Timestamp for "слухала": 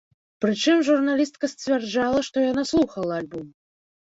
2.71-3.13